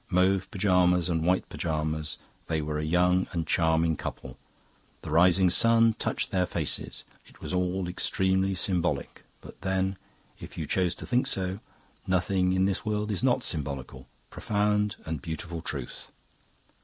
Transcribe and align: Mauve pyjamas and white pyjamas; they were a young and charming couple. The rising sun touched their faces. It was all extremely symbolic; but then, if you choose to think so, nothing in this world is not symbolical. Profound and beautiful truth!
Mauve 0.09 0.49
pyjamas 0.49 1.09
and 1.09 1.23
white 1.23 1.47
pyjamas; 1.47 2.17
they 2.47 2.59
were 2.59 2.79
a 2.79 2.83
young 2.83 3.27
and 3.33 3.45
charming 3.45 3.95
couple. 3.95 4.35
The 5.03 5.11
rising 5.11 5.51
sun 5.51 5.93
touched 5.93 6.31
their 6.31 6.47
faces. 6.47 7.03
It 7.27 7.39
was 7.39 7.53
all 7.53 7.87
extremely 7.87 8.55
symbolic; 8.55 9.23
but 9.41 9.61
then, 9.61 9.97
if 10.39 10.57
you 10.57 10.65
choose 10.65 10.95
to 10.95 11.05
think 11.05 11.27
so, 11.27 11.59
nothing 12.07 12.51
in 12.51 12.65
this 12.65 12.83
world 12.83 13.11
is 13.11 13.21
not 13.21 13.43
symbolical. 13.43 14.07
Profound 14.31 14.95
and 15.05 15.21
beautiful 15.21 15.61
truth! 15.61 16.07